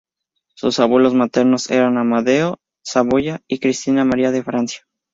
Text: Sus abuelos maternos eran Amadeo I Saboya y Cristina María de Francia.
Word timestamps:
Sus 0.55 0.79
abuelos 0.79 1.13
maternos 1.13 1.69
eran 1.69 1.99
Amadeo 1.99 2.57
I 2.57 2.67
Saboya 2.83 3.41
y 3.47 3.59
Cristina 3.59 4.03
María 4.03 4.31
de 4.31 4.41
Francia. 4.41 4.79